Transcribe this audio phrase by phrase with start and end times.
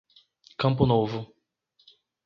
[0.57, 1.31] Campo Novo